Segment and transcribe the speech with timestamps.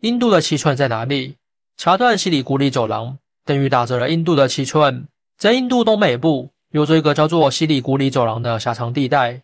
[0.00, 1.34] 印度的七寸在哪里？
[1.76, 5.06] 掐断西里古里走廊，等于打折了印度的七寸。
[5.36, 9.42] 在印度东北部，有着一个叫做西里古里走廊的狭长地带，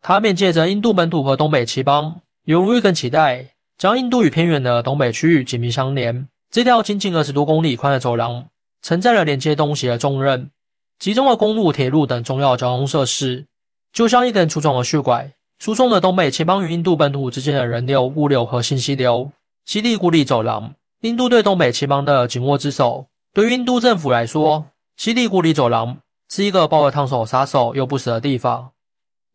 [0.00, 6.26] 它面接着印度本土和东北七邦，犹如一根脐带，将印度与偏远的东北区域紧密相连。
[6.50, 8.46] 这条仅仅二十多公里宽的走廊，
[8.80, 10.50] 承载了连接东西的重任，
[10.98, 13.44] 集中了公路、铁路等重要交通设施，
[13.92, 19.30] 就像一根粗壮的血管，输送了东北七邦与印度本土之间的人流、物流和信息流。
[19.68, 20.72] 西里古里走廊，
[21.02, 23.06] 印度对东北七邦的紧握之手。
[23.34, 24.64] 对于印度政府来说，
[24.96, 25.98] 西里古里走廊
[26.30, 28.70] 是一个抱着烫手杀手又不死的地方。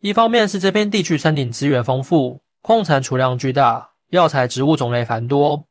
[0.01, 5.65] 一方面是这片地区山顶资源丰富，矿产储量巨大，药材植物种类繁多，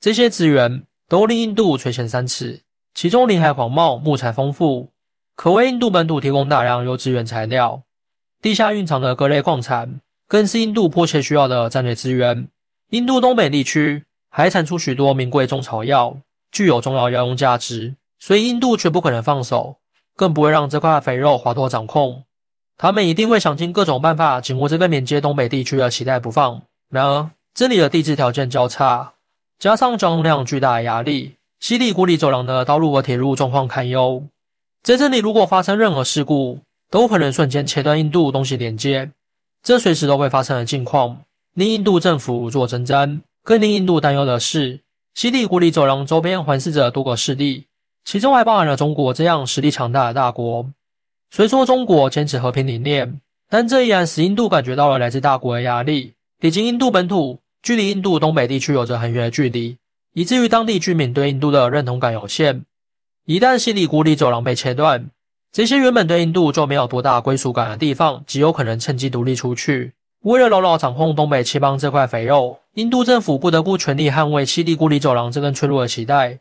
[0.00, 2.62] 这些资源都令印度垂涎三尺。
[2.94, 4.90] 其中林海广袤，木材丰富，
[5.36, 7.82] 可为印度本土提供大量优质原材料。
[8.40, 12.48] 地下蕴藏的各类矿产更是印度迫切需要的战略资源。
[12.90, 16.16] 印度东北地区还产出许多名贵中草药，
[16.50, 17.94] 具有重要药用价值。
[18.18, 19.76] 所以印度却不可能放手，
[20.16, 22.24] 更不会让这块肥肉滑脱掌控。
[22.76, 26.62] 他们一定会想尽各种办法紧握这个连接东北地区的脐带不放。
[26.88, 29.12] 然而，这里的地质条件较差，
[29.58, 34.24] 加上交通量巨大的压力，西里古里走廊的道路和铁路状况堪忧。
[34.82, 36.60] 在这里，如果发生任何事故，
[36.90, 39.10] 都可能瞬间切断印度东西连接。
[39.62, 41.20] 这随时都会发生的境况，
[41.58, 43.20] 令印度政府如坐针毡。
[43.42, 47.66] 更令印度担忧的是，西里古里走廊周边环视着多个势力。
[48.04, 50.70] 其中还包含了中国这样实力强大的大国。
[51.32, 53.20] 虽说中国坚持和平理念，
[53.50, 56.12] 但这依然使印度感觉到了来自大国的压力。
[56.38, 59.76] 毕竟印度本土距离印度东北地区有着很远的距离，
[60.14, 62.62] 以至于当地居民对印度的认同感有限。
[63.24, 65.10] 一旦西里古里走廊被切断，
[65.50, 69.94] 这些原本对印度就没有多大归属感的地方，极有可能趁机独立出去。
[70.22, 76.40] 为了牢牢掌控东北七邦这块肥肉，印度政府不得不全力捍卫西里古里走廊这根脆弱的脐带。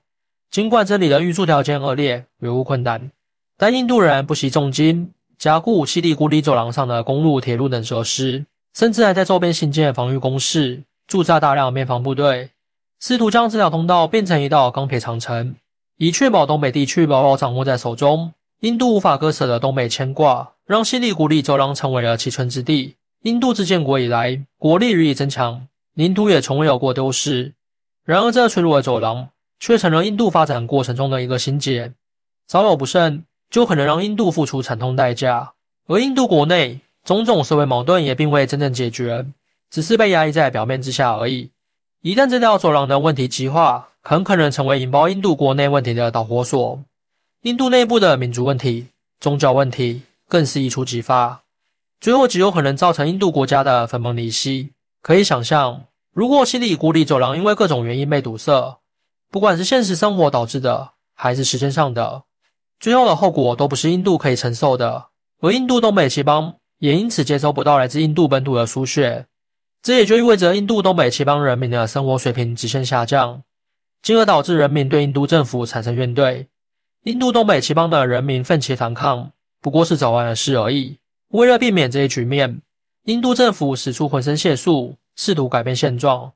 [0.50, 3.12] 尽管这里的运输条件恶劣，有无困难，
[3.56, 12.50] 但印度人不惜重金加固西里古里走廊上的公路、铁路等设施，甚至还在周边新建防御工事，驻扎大量边防部队，
[13.00, 15.56] 试图将这条通道变成一道钢铁长城，
[15.98, 18.34] 以确保东北地区牢牢掌握在手中。
[18.62, 22.96] 印度无法割舍的东北牵挂，让西里古里走廊成为了栖村之地。
[23.28, 27.54] 印度自建国以来，国力日益增强，领土也从未有过丢失。
[28.06, 29.30] 然而，这脆弱的走廊。
[29.60, 31.92] 却成了印度发展过程中的一个心结，
[32.48, 35.54] 稍有不慎，就可能让印度付出惨痛代价。
[35.88, 39.26] 而印度国内种种社会矛盾也并未真正解决，
[39.72, 41.50] 只是被压抑在表面之下而已。
[42.04, 46.80] 一旦这条走廊的问题激化，很可能成为引爆印度国内问题的导火索。
[47.42, 48.86] 印度内部的民族问题、
[49.20, 51.42] 宗教问题更是一触即发，
[52.00, 54.74] 最后极有可能造成印度国家的分崩离析。
[55.02, 58.80] 可以想象，如果西里古里走廊因为各种原因被堵塞，
[59.32, 62.24] 不管是现实生活导致的，还是时间上的，
[62.80, 65.06] 最后的后果都不是印度可以承受的。
[65.40, 69.28] 而印度东北七邦也因此接收不到来自印度本土的输血，
[69.82, 73.44] 这也就意味着印度东北七邦人民的生活水平直线下降，
[74.02, 76.48] 进而导致人民对印度政府产生怨怼。
[77.04, 79.32] 印度东北七邦的人民奋起反抗，
[79.62, 80.98] 不过是早晚的事而已。
[81.30, 82.62] 为了避免这一局面，
[83.04, 86.32] 印度政府使出浑身解数，试图改变现状。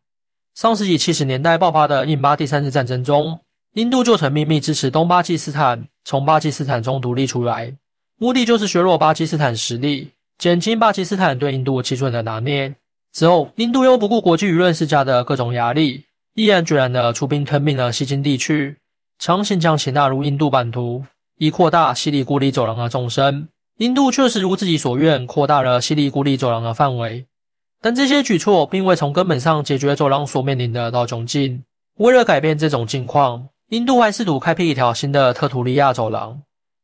[0.53, 3.39] 上世纪七十年代爆发的印巴第三次战争中，
[3.75, 7.73] 印度就曾秘密支持东巴基斯坦从巴基斯坦中独立出来，
[8.17, 12.75] 目的就是削弱巴基斯坦实力，减轻巴基斯坦对印度七寸的拿捏。
[13.13, 16.03] 之后，印度又不顾国际舆论施加的各种压力，
[16.35, 18.75] 毅然决然地出兵吞并了西京地区，
[19.19, 21.05] 强行将其纳入印度版图，
[21.37, 23.47] 以扩大西里古里走廊的纵深。
[23.81, 27.25] 印度确实如自己所愿，扩大了西里古里走廊的范围。
[27.81, 31.63] 但这些举措并未从根本上解决走廊所面临的到窘境。
[31.97, 36.43] 为了改变这种境况，印度还试图开辟一条新的特图利亚走廊。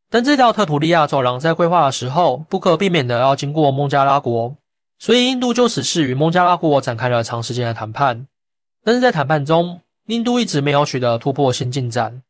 [0.10, 4.56] 但这条特图利亚走廊在规划的时候，不可避免的要经过孟加拉国，
[4.98, 8.26] 所以印度就此事与孟加拉国展开了长时间的谈判。
[8.84, 12.24] 但是在谈判中，印度一直没有取得突破性进展，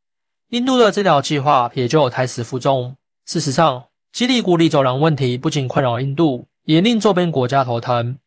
[0.49, 2.97] 印度的这条计划也就胎死腹中。
[3.25, 8.17] 事实上，基里古里走廊问题不仅困扰印度，也令周边国家头疼。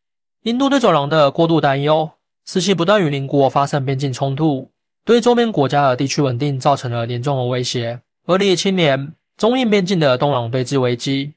[0.45, 2.11] 印度对走廊的过度担忧，
[2.47, 4.71] 使其不断与邻国发生边境冲突，
[5.05, 8.01] 对周边国家的地区稳定造成了严重的威胁。
[8.27, 11.35] 二零一七年，中印边境的东朗对峙危机，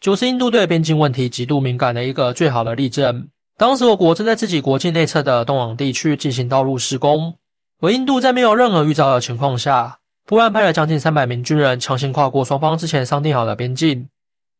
[0.00, 3.28] 就是印度对边境问题极度敏感的一个最好的例证。
[3.56, 7.36] 当时我国正在自己国境内侧的东朗地区进行道路施工，
[7.80, 14.08] 而印度在没有任何预兆的情况下，突然派了将近三百名军人强行跨过双方之前商定好的边境。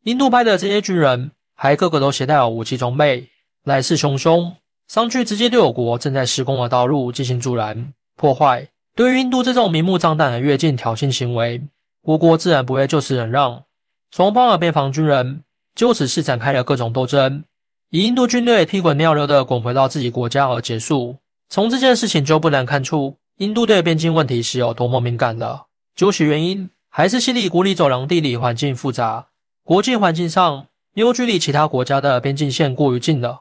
[0.05, 3.29] 印度派的这些军人还个个都携带了武器装备。
[3.65, 4.55] 来势汹汹，
[4.89, 8.67] 上去直接对我国正在施工的道路进行阻拦破坏。
[8.97, 11.63] 对于印度这种明目张胆的越境挑衅行为，
[12.03, 13.63] 我国自然不会就此忍让。
[14.11, 15.45] 双方的边防军人
[15.77, 17.45] 就此事展开了各种斗争，
[17.91, 21.17] 以印度军队屁滚尿流的滚回到自己国家而结束。
[21.49, 25.67] 从这件事情就不难看出，印度对边境问题是有多么敏感的。
[25.97, 29.27] 究其原因，还是西里古里走廊地理环境复杂，
[29.65, 33.41] 国际环境上又距离其他国家的边境线过于近了。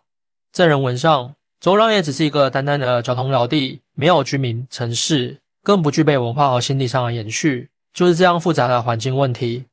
[0.51, 7.69] 在人文上，走廊也只是一个单单的交通要地，没有居民、城市，更不具备文化和心理上的延续。
[7.93, 9.65] 就是这样复杂的环境问题。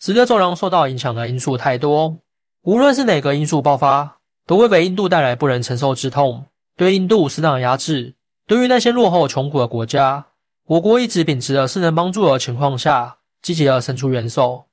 [0.00, 2.16] 使得走廊受到影响的因素太多，
[2.62, 6.46] 无论是哪个因素爆发，都会给印度带来不能承受之痛，
[6.78, 8.14] 对印度适当的压制。
[8.46, 10.26] 对于那些落后穷苦的国家，
[10.66, 14.66] 我国一直秉持着是能帮助的情况下，积极的伸出援手。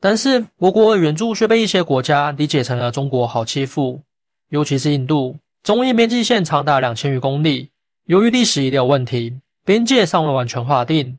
[0.00, 4.02] 但是，我国的援助却被一些国家理解成了中国好欺负，
[4.50, 7.70] 尤其是印度，中印边境线长达两千余公里，
[8.04, 11.18] 由于历史遗留问题，边界尚未完全划定。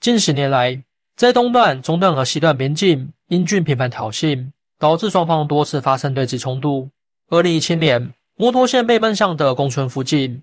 [0.00, 0.82] 近十年来，
[1.16, 6.90] 在东段、中段和西段边境，英军频繁挑衅，导致双方多次发生对峙冲突。
[7.30, 10.42] 二零一七年，摩托县被奔向的公村附近，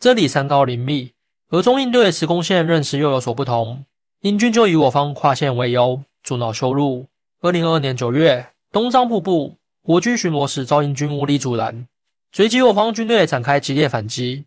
[0.00, 1.12] 这里山高林密，
[1.50, 3.84] 而中印对施工线认识又有所不同，
[4.22, 7.08] 英军就以我方跨线为由阻挠修路。
[7.42, 11.86] 二零二二年九月，东藏瀑布，我军巡逻时遭英军无力阻拦，
[12.32, 14.46] 随即我方军队展开激烈反击。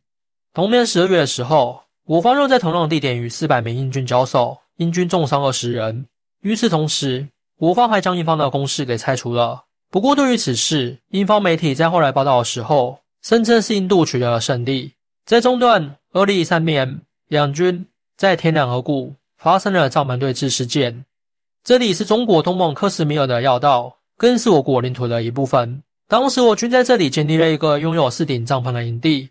[0.56, 4.58] 同年十二月的时候，我方又在同样地点与四百名英军交手。
[4.78, 6.08] 英军重伤二十人。
[6.42, 7.28] 与此同时，
[7.60, 9.66] 我方还将英方的攻势给拆除了。
[9.92, 14.94] 不过，对于此事，英方媒体在后来报道的时候，声称是印度取得了胜利。
[15.26, 17.00] 在中段，二零一三年，
[17.30, 17.86] 两军
[18.18, 21.06] 在天两河谷发生了藏门对峙事件。
[21.64, 25.82] 这里是中国东盟克什米尔的要道，更是我国领土的一部分。
[26.10, 29.30] 当时，我军在这里建立了一个拥有四顶帐篷的营地。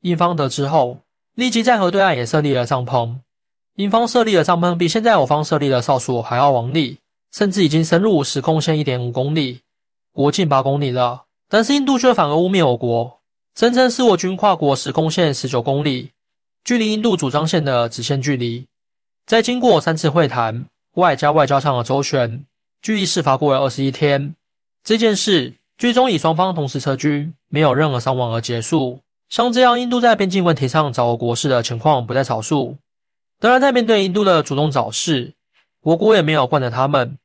[0.00, 1.00] 英方得知后，
[1.34, 3.16] 立即在河对岸也设立了帐篷。
[3.74, 6.96] 英方设立的帐篷比现在我方设立的少所还要王立，
[7.30, 9.60] 甚至已经深入时空线一点五公里，
[10.10, 11.24] 国境八公里了。
[11.50, 13.20] 但是印度却反而污蔑我国，
[13.54, 16.10] 声称是我军跨国时空线十九公里，
[16.64, 18.66] 距离印度主张线的直线距离。
[19.26, 22.44] 在经过三次会谈、外加外交上的周旋，
[22.82, 24.34] 距离事发过了二十一天，
[24.82, 28.98] 这件事最终以双方同时撤军，没有任何伤亡而结束。
[29.28, 32.76] 像这样印度在边境问题上找我国事的情况不在少数。
[33.38, 35.32] 当然，在面对印度的主动找事，
[35.80, 37.16] 我国也没有惯着他们。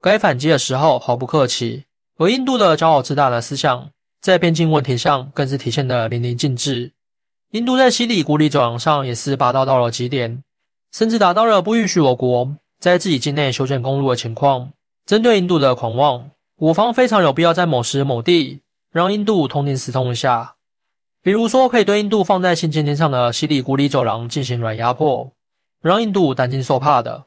[0.00, 1.82] 该反击的时候毫不客气，
[2.16, 3.90] 而印度的骄傲自大的思想，
[4.24, 6.92] 在边境问题上更是体现的淋漓尽致。
[7.50, 10.42] 印度在西里古里走廊上也是霸道到了极点，
[10.92, 14.72] 甚至达到了不允许我国在自己境内修建公路的情况。
[15.04, 20.54] 针对印度的狂妄，我方非常有必要在某时某地让印度痛定思痛一下。
[21.20, 25.30] 比如说，可以对印度放在新建天上的西里古里走廊进行软压迫。
[25.82, 27.26] 让印度担惊受怕的，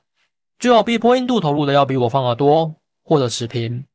[0.57, 2.73] 最好逼迫印度投入的要比我方的多，
[3.03, 3.85] 或者持平。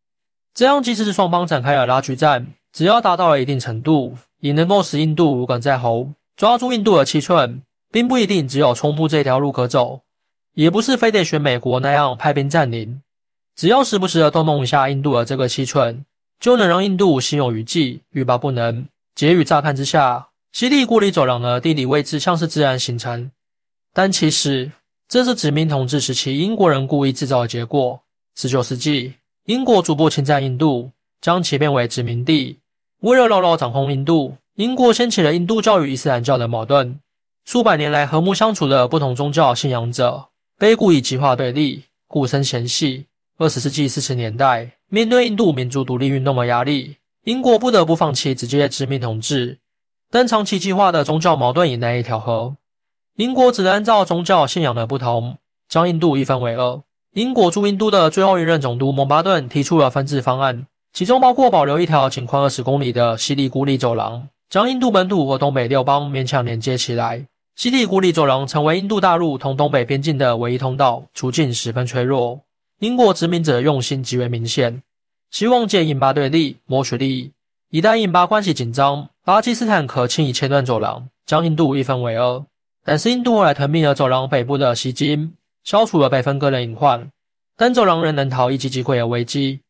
[0.55, 10.01] 这样，即使是双方展开了拉锯战，只要达到了一定程度，也能够使印度如鲠在喉，抓住印度的七寸，并不一定只有冲突这条路可走，
[10.55, 13.03] 也不是非得学美国那样派兵占领，
[13.55, 16.05] 只要时不时的动弄一下印度的这个七寸，
[16.41, 18.87] 就能让印度心有余悸，欲罢不能。
[19.15, 23.31] 结语乍看之下，西里古里走廊的地理位置像是自然形成。
[23.93, 24.73] 但其实，
[25.06, 28.01] 这是殖民统治时期英国人故意制造的结果。
[28.35, 29.13] 十九世纪，
[29.44, 32.58] 英国逐步侵占印度，将其变为殖民地。
[33.03, 37.01] 为了牢牢掌控印度，英国掀起了印度教与伊斯兰教的矛盾。
[37.44, 43.06] 数百年来和睦相处的不同宗教信仰者被故意激化对立，互生嫌隙。
[43.39, 49.59] 二十世纪四十年代，面对印度民族独立运动的压力，英国不得不放弃直接殖民统治，
[50.09, 52.55] 但长期激化的宗教矛盾也难以调和。
[53.17, 56.81] 英国只能按照宗教信仰的不同，将印度一分为二。
[57.15, 67.27] 英国驻印度的最后一任总督蒙巴顿提出了分治方案，其中包括保留一条仅宽二十公里的西里古里走廊，将印度本土和东北六邦勉强连接起来。
[67.56, 72.41] 西里古里走廊成为印度大陆同东北边境的唯一通道，处境十分脆弱。
[72.81, 74.82] 英国殖民者用心极为明显，
[75.31, 77.31] 希望借印巴对立谋取利益。
[77.70, 82.44] 一旦印巴关系紧张，巴基斯坦可轻易切断走廊，将印度一分为二。
[82.84, 85.32] 但是印度后来吞并了走廊北部的西金，
[85.65, 87.08] 消除了被分割的隐患，
[87.56, 89.61] 但走廊仍能逃逸及击溃的危机。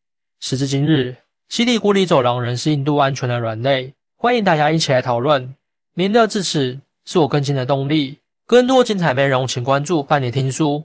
[0.45, 1.15] 时至今日，
[1.47, 3.93] 西里古里走廊仍是印度安全的软肋。
[4.17, 5.55] 欢迎大家一起来讨论，
[5.93, 8.17] 您的支持是我更新的动力。
[8.45, 10.83] 更多精彩内容，请关注伴你听书。